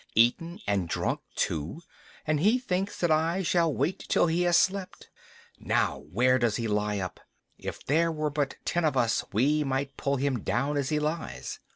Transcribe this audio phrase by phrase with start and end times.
[0.15, 1.79] Eaten and drunk too,
[2.25, 5.11] and he thinks that I shall wait till he has slept!
[5.59, 7.19] Now, where does he lie up?
[7.59, 11.59] If there were but ten of us we might pull him down as he lies.